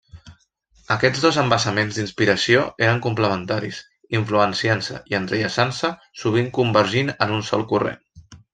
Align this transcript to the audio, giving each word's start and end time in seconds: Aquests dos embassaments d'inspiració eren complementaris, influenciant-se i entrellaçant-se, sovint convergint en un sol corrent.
Aquests 0.93 1.19
dos 1.25 1.35
embassaments 1.41 1.99
d'inspiració 1.99 2.63
eren 2.87 3.03
complementaris, 3.07 3.81
influenciant-se 4.21 4.97
i 5.13 5.19
entrellaçant-se, 5.21 5.93
sovint 6.25 6.51
convergint 6.61 7.17
en 7.29 7.39
un 7.41 7.49
sol 7.53 7.69
corrent. 7.77 8.03